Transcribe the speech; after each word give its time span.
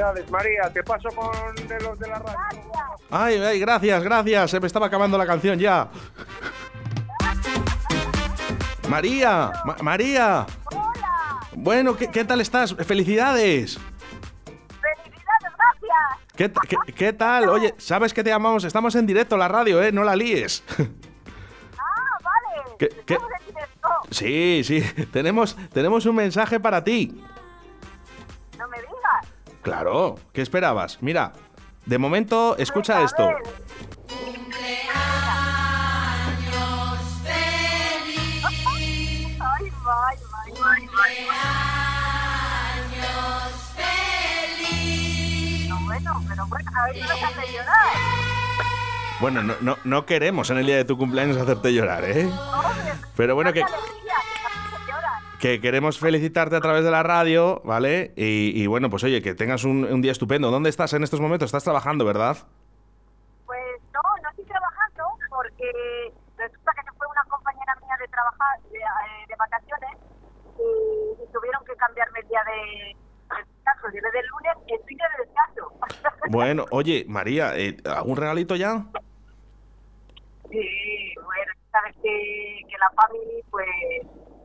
Felicidades, 0.00 0.30
María. 0.30 0.70
Te 0.72 0.82
paso 0.82 1.08
con 1.10 1.30
los 1.82 1.98
de 1.98 2.08
la 2.08 2.18
radio. 2.20 2.62
Ay, 3.10 3.34
ay, 3.36 3.60
gracias, 3.60 4.02
gracias. 4.02 4.50
Se 4.50 4.58
me 4.60 4.66
estaba 4.66 4.86
acabando 4.86 5.18
la 5.18 5.26
canción 5.26 5.58
ya. 5.58 5.88
María, 8.88 9.52
Ma- 9.66 9.76
María. 9.82 10.46
Hola, 10.72 11.40
Bueno, 11.52 11.96
¿qué, 11.96 12.08
qué 12.08 12.24
tal 12.24 12.40
estás? 12.40 12.74
Felicidades. 12.74 13.78
felicidades, 14.80 15.52
gracias. 15.58 16.34
¿Qué, 16.34 16.48
ta- 16.48 16.60
qué- 16.66 16.92
qué 16.94 17.12
tal? 17.12 17.50
Oye, 17.50 17.74
¿sabes 17.76 18.14
que 18.14 18.24
te 18.24 18.30
llamamos? 18.30 18.64
Estamos 18.64 18.94
en 18.94 19.06
directo 19.06 19.36
la 19.36 19.48
radio, 19.48 19.82
¿eh? 19.82 19.92
No 19.92 20.02
la 20.02 20.16
líes. 20.16 20.64
Ah, 20.70 22.18
vale. 22.24 22.76
¿Qué- 22.78 22.88
qué? 23.04 23.14
Estamos 23.14 23.30
en 23.40 23.46
directo. 23.48 23.88
Sí, 24.10 24.62
sí. 24.64 24.80
Tenemos, 25.12 25.56
tenemos 25.74 26.06
un 26.06 26.16
mensaje 26.16 26.58
para 26.58 26.82
ti. 26.82 27.22
No. 29.60 29.62
Claro. 29.62 30.18
¿Qué 30.32 30.42
esperabas? 30.42 30.98
Mira, 31.02 31.32
de 31.86 31.98
momento, 31.98 32.56
escucha 32.56 33.02
esto. 33.02 33.26
ver. 33.26 33.36
Ay, 39.52 39.72
ay, 39.86 40.52
ay, 40.62 40.88
ay, 41.02 41.26
ay, 43.78 45.68
No, 45.68 45.76
bueno, 45.84 46.24
pero 46.28 46.46
bueno, 46.46 46.70
a 46.76 46.86
ver 46.86 46.96
nos 47.02 47.10
hace 47.10 47.52
llorar. 47.52 47.92
Bueno, 49.20 49.42
no, 49.42 49.54
no, 49.60 49.76
no 49.84 50.06
queremos 50.06 50.48
en 50.50 50.58
el 50.58 50.66
día 50.66 50.76
de 50.76 50.84
tu 50.84 50.96
cumpleaños 50.96 51.36
hacerte 51.36 51.72
llorar, 51.74 52.04
¿eh? 52.04 52.30
Pero 53.16 53.34
bueno, 53.34 53.52
que. 53.52 53.62
Que 55.40 55.58
queremos 55.60 55.98
felicitarte 55.98 56.54
a 56.54 56.60
través 56.60 56.84
de 56.84 56.90
la 56.90 57.02
radio, 57.02 57.62
¿vale? 57.64 58.12
Y, 58.14 58.52
y 58.54 58.66
bueno, 58.66 58.90
pues 58.90 59.02
oye, 59.04 59.22
que 59.22 59.34
tengas 59.34 59.64
un, 59.64 59.84
un 59.84 60.02
día 60.02 60.12
estupendo. 60.12 60.50
¿Dónde 60.50 60.68
estás 60.68 60.92
en 60.92 61.02
estos 61.02 61.20
momentos? 61.20 61.46
Estás 61.46 61.64
trabajando, 61.64 62.04
¿verdad? 62.04 62.36
Pues 63.46 63.58
no, 63.94 64.00
no 64.22 64.28
estoy 64.30 64.44
trabajando 64.44 65.04
porque 65.30 66.12
resulta 66.36 66.72
que 66.76 66.82
se 66.82 66.92
fue 66.98 67.06
una 67.06 67.24
compañera 67.28 67.74
mía 67.76 67.96
de 67.98 68.08
trabajar 68.08 68.60
de, 68.70 68.78
eh, 68.78 69.26
de 69.28 69.34
vacaciones 69.36 69.90
y, 70.58 71.22
y 71.22 71.32
tuvieron 71.32 71.64
que 71.64 71.74
cambiarme 71.76 72.20
el 72.20 72.28
día 72.28 72.40
de, 72.44 73.34
de 73.34 73.40
descanso. 73.40 73.86
Yo 73.94 74.00
desde 74.02 74.20
el 74.20 74.26
lunes 74.26 74.52
el 74.68 74.86
fin 74.86 74.98
de 74.98 75.24
descanso. 75.24 75.72
Bueno, 76.28 76.66
oye, 76.70 77.04
María, 77.08 77.56
eh, 77.56 77.76
¿algún 77.84 78.16
regalito 78.16 78.54
ya? 78.54 78.84
sí, 80.50 81.14
bueno, 81.16 81.52
sabes 81.72 81.96
que, 82.02 82.60
que 82.68 82.78
la 82.78 82.90
familia, 82.90 83.44
pues 83.50 83.66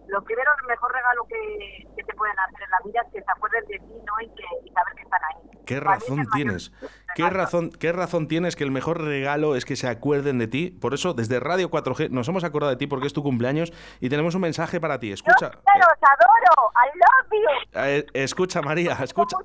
lo 0.07 0.23
primero, 0.23 0.51
el 0.61 0.67
mejor 0.67 0.91
regalo 0.93 1.23
que, 1.27 1.87
que 1.95 2.03
te 2.03 2.13
pueden 2.13 2.37
hacer 2.39 2.63
en 2.63 2.69
la 2.69 2.79
vida 2.85 3.01
es 3.05 3.13
que 3.13 3.21
se 3.21 3.31
acuerden 3.31 3.65
de 3.67 3.79
ti, 3.79 3.93
¿no? 4.05 4.21
Y, 4.21 4.27
que, 4.29 4.43
y 4.65 4.69
saber 4.71 4.93
que 4.95 5.01
están 5.03 5.21
ahí. 5.23 5.49
¿Qué 5.65 5.79
Para 5.81 5.95
razón 5.95 6.27
tienes? 6.33 6.71
¿Qué 7.15 7.29
razón, 7.29 7.69
¿Qué 7.71 7.91
razón 7.91 8.27
tienes 8.27 8.55
que 8.55 8.63
el 8.63 8.71
mejor 8.71 9.01
regalo 9.01 9.55
es 9.55 9.65
que 9.65 9.75
se 9.75 9.87
acuerden 9.87 10.37
de 10.37 10.47
ti? 10.47 10.69
Por 10.69 10.93
eso, 10.93 11.13
desde 11.13 11.39
Radio 11.39 11.71
4G 11.71 12.09
nos 12.09 12.27
hemos 12.27 12.43
acordado 12.43 12.69
de 12.69 12.77
ti 12.77 12.85
porque 12.87 13.07
es 13.07 13.13
tu 13.13 13.23
cumpleaños 13.23 13.73
y 13.99 14.09
tenemos 14.09 14.35
un 14.35 14.41
mensaje 14.41 14.79
para 14.79 14.99
ti. 14.99 15.07
Yo 15.09 15.13
Escucha, 15.15 15.49
quiero, 15.49 15.87
os 15.87 16.03
adoro, 16.03 16.71
I 16.75 16.97
love 16.99 17.31
you. 17.31 17.79
eh, 17.79 18.05
eh, 18.13 18.23
escucha 18.23 18.61
María, 18.61 18.93
escucha, 19.01 19.37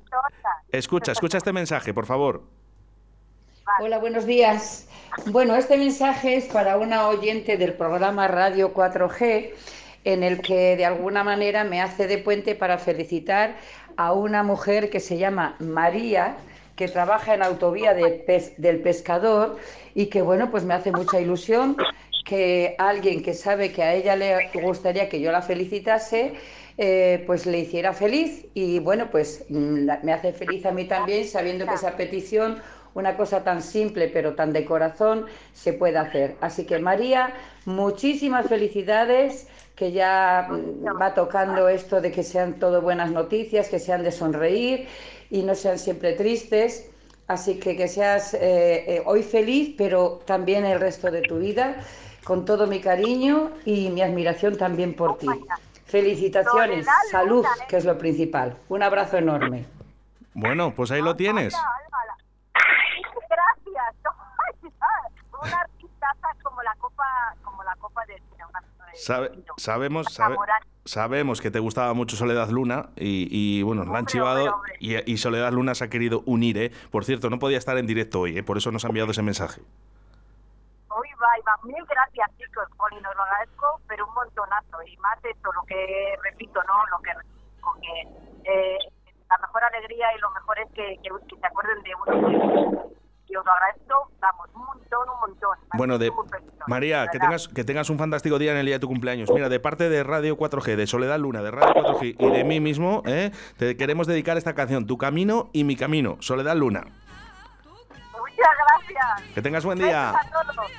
escucha, 0.71 1.11
escucha 1.13 1.37
este 1.37 1.53
mensaje, 1.53 1.93
por 1.93 2.05
favor. 2.05 2.43
Hola, 3.79 3.99
buenos 3.99 4.25
días. 4.25 4.87
Bueno, 5.27 5.55
este 5.55 5.77
mensaje 5.77 6.35
es 6.35 6.45
para 6.47 6.77
una 6.77 7.07
oyente 7.07 7.57
del 7.57 7.73
programa 7.73 8.27
Radio 8.27 8.73
4G, 8.73 9.53
en 10.03 10.23
el 10.23 10.41
que 10.41 10.75
de 10.75 10.85
alguna 10.85 11.23
manera 11.23 11.63
me 11.63 11.81
hace 11.81 12.07
de 12.07 12.17
puente 12.17 12.55
para 12.55 12.77
felicitar 12.77 13.55
a 13.97 14.13
una 14.13 14.43
mujer 14.43 14.89
que 14.89 14.99
se 14.99 15.17
llama 15.17 15.55
María, 15.59 16.37
que 16.75 16.87
trabaja 16.87 17.35
en 17.35 17.43
autovía 17.43 17.93
de 17.93 18.53
del 18.57 18.79
pescador 18.79 19.57
y 19.93 20.07
que, 20.07 20.21
bueno, 20.21 20.49
pues 20.49 20.63
me 20.63 20.73
hace 20.73 20.91
mucha 20.91 21.19
ilusión 21.19 21.77
que 22.25 22.75
alguien 22.77 23.21
que 23.23 23.33
sabe 23.33 23.71
que 23.71 23.83
a 23.83 23.93
ella 23.93 24.15
le 24.15 24.49
gustaría 24.53 25.09
que 25.09 25.19
yo 25.19 25.31
la 25.31 25.41
felicitase, 25.41 26.33
eh, 26.77 27.23
pues 27.27 27.45
le 27.45 27.59
hiciera 27.59 27.93
feliz 27.93 28.45
y 28.53 28.79
bueno, 28.79 29.09
pues 29.11 29.45
mm, 29.49 29.89
me 30.03 30.13
hace 30.13 30.31
feliz 30.31 30.65
a 30.65 30.71
mí 30.71 30.85
también 30.85 31.27
sabiendo 31.27 31.65
que 31.65 31.73
esa 31.73 31.97
petición, 31.97 32.61
una 32.93 33.17
cosa 33.17 33.43
tan 33.43 33.61
simple 33.61 34.07
pero 34.07 34.33
tan 34.35 34.53
de 34.53 34.65
corazón, 34.65 35.25
se 35.53 35.73
puede 35.73 35.97
hacer. 35.97 36.35
Así 36.41 36.65
que 36.65 36.79
María, 36.79 37.33
muchísimas 37.65 38.47
felicidades, 38.47 39.47
que 39.81 39.91
ya 39.91 40.47
mm, 40.47 41.01
va 41.01 41.15
tocando 41.15 41.67
esto 41.67 42.01
de 42.01 42.11
que 42.11 42.21
sean 42.21 42.59
todo 42.59 42.83
buenas 42.83 43.09
noticias, 43.09 43.67
que 43.67 43.79
sean 43.79 44.03
de 44.03 44.11
sonreír 44.11 44.87
y 45.31 45.41
no 45.41 45.55
sean 45.55 45.79
siempre 45.79 46.13
tristes. 46.13 46.87
Así 47.27 47.59
que 47.59 47.75
que 47.75 47.87
seas 47.87 48.35
eh, 48.35 48.85
eh, 48.85 49.01
hoy 49.07 49.23
feliz, 49.23 49.73
pero 49.75 50.19
también 50.27 50.67
el 50.67 50.79
resto 50.79 51.09
de 51.09 51.23
tu 51.23 51.39
vida, 51.39 51.77
con 52.23 52.45
todo 52.45 52.67
mi 52.67 52.79
cariño 52.79 53.53
y 53.65 53.89
mi 53.89 54.03
admiración 54.03 54.55
también 54.55 54.93
por 54.93 55.17
ti. 55.17 55.29
Felicitaciones, 55.85 56.85
salud, 57.09 57.43
¿eh? 57.43 57.65
que 57.67 57.77
es 57.77 57.85
lo 57.85 57.97
principal. 57.97 58.55
Un 58.69 58.83
abrazo 58.83 59.17
enorme. 59.17 59.65
Bueno, 60.35 60.75
pues 60.75 60.91
ahí 60.91 61.01
lo 61.01 61.15
tienes. 61.15 61.55
Hala, 61.55 61.65
hala. 61.91 62.15
Gracias. 63.27 63.95
Ay, 64.05 64.71
ay, 64.79 65.11
Una 65.41 65.57
artistaza 65.57 66.27
como 66.43 66.61
la 66.61 66.75
copa, 66.75 67.35
como 67.43 67.63
la 67.63 67.75
copa 67.77 68.05
de 68.05 68.21
mira, 68.31 68.45
una 68.45 68.61
copa 68.61 68.80
de 68.80 68.80
Sabe- 68.95 69.31
sabemos, 69.57 70.07
sabe- 70.13 70.35
sabemos 70.85 71.41
que 71.41 71.51
te 71.51 71.59
gustaba 71.59 71.93
mucho 71.93 72.15
Soledad 72.15 72.49
Luna 72.49 72.89
y, 72.95 73.27
y, 73.29 73.61
bueno, 73.63 73.83
la 73.85 73.99
han 73.99 74.05
chivado 74.05 74.39
hombre, 74.39 74.53
hombre. 74.53 74.75
y, 74.79 75.11
y 75.13 75.17
Soledad 75.17 75.51
Luna 75.51 75.75
se 75.75 75.83
ha 75.85 75.89
querido 75.89 76.23
unir, 76.25 76.57
¿eh? 76.57 76.71
Por 76.91 77.05
cierto, 77.05 77.29
no 77.29 77.39
podía 77.39 77.57
estar 77.57 77.77
en 77.77 77.87
directo 77.87 78.19
hoy, 78.21 78.37
¿eh? 78.37 78.43
Por 78.43 78.57
eso 78.57 78.71
nos 78.71 78.83
ha 78.85 78.87
enviado 78.87 79.11
ese 79.11 79.21
mensaje. 79.21 79.61
Hoy 80.89 81.07
va, 81.21 81.37
y 81.37 81.41
va. 81.43 81.55
Mil 81.63 81.85
gracias, 81.85 82.29
chicos, 82.37 82.65
Poli, 82.77 82.99
nos 83.01 83.15
lo 83.15 83.21
agradezco, 83.23 83.79
pero 83.87 84.05
un 84.07 84.13
montonazo. 84.13 84.81
Y 84.85 84.97
más 84.97 85.17
esto, 85.23 85.51
lo 85.53 85.63
que 85.63 86.15
repito, 86.23 86.61
¿no? 86.63 86.85
Lo 86.87 86.99
que, 87.01 87.11
con 87.61 87.79
que 87.79 88.01
eh, 88.43 88.77
la 89.29 89.37
mejor 89.37 89.63
alegría 89.63 90.07
y 90.15 90.19
lo 90.19 90.31
mejor 90.31 90.59
es 90.59 90.67
que, 90.73 90.99
que, 91.01 91.09
que 91.27 91.39
se 91.39 91.45
acuerden 91.47 91.81
de 91.83 91.91
uno. 91.95 92.91
Y 93.27 93.35
os 93.37 93.45
lo 93.45 93.51
agradezco, 93.53 94.11
vamos, 94.19 94.49
un 94.53 94.65
montón, 94.65 95.09
un 95.09 95.19
montón. 95.21 95.57
Bueno, 95.77 95.97
de 95.97 96.11
muy 96.11 96.27
María, 96.71 97.07
que 97.11 97.19
tengas, 97.19 97.49
que 97.49 97.63
tengas 97.65 97.89
un 97.89 97.97
fantástico 97.97 98.39
día 98.39 98.53
en 98.53 98.57
el 98.57 98.65
día 98.65 98.75
de 98.75 98.79
tu 98.79 98.87
cumpleaños. 98.87 99.29
Mira, 99.33 99.49
de 99.49 99.59
parte 99.59 99.89
de 99.89 100.03
Radio 100.03 100.37
4G, 100.37 100.77
de 100.77 100.87
Soledad 100.87 101.19
Luna, 101.19 101.43
de 101.43 101.51
Radio 101.51 101.73
4G 101.73 102.15
y 102.17 102.29
de 102.31 102.43
mí 102.45 102.61
mismo, 102.61 103.03
¿eh? 103.05 103.31
te 103.57 103.75
queremos 103.75 104.07
dedicar 104.07 104.37
esta 104.37 104.55
canción, 104.55 104.87
Tu 104.87 104.97
Camino 104.97 105.49
y 105.51 105.65
Mi 105.65 105.75
Camino, 105.75 106.15
Soledad 106.21 106.55
Luna. 106.55 106.85
Muchas 107.65 108.51
gracias. 108.87 109.33
Que 109.35 109.41
tengas 109.41 109.65
buen 109.65 109.79
día. 109.79 110.13
Gracias. 110.13 110.33
A 110.33 110.43
todos. 110.43 110.71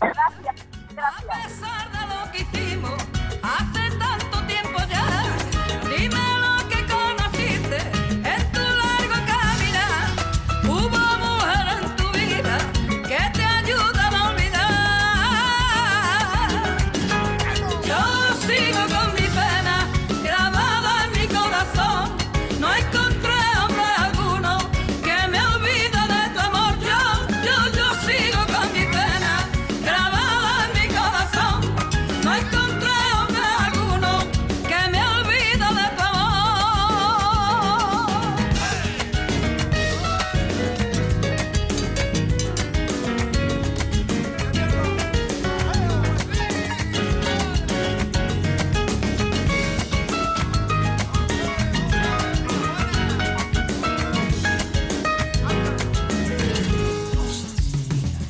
gracias. 0.00 0.66
gracias. 0.94 1.46
Pesar 1.46 1.92
de 1.92 2.14
lo 2.14 2.32
que 2.32 2.38
hicimos 2.38 2.96
hace 3.42 3.98
tanto 3.98 4.46
tiempo 4.46 4.78
ya, 4.88 6.37